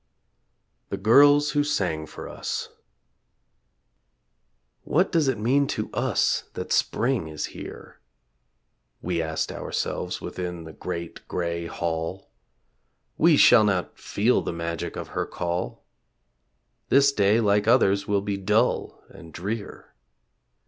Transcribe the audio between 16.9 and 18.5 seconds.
day, like others, will be